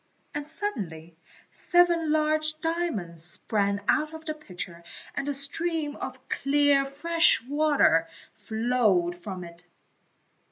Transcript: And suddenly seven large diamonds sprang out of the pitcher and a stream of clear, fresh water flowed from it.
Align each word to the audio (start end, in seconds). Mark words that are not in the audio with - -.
And 0.33 0.43
suddenly 0.43 1.15
seven 1.51 2.11
large 2.11 2.59
diamonds 2.59 3.23
sprang 3.23 3.81
out 3.87 4.15
of 4.15 4.25
the 4.25 4.33
pitcher 4.33 4.83
and 5.13 5.29
a 5.29 5.33
stream 5.35 5.95
of 5.95 6.27
clear, 6.27 6.85
fresh 6.85 7.39
water 7.43 8.07
flowed 8.33 9.15
from 9.15 9.43
it. 9.43 9.63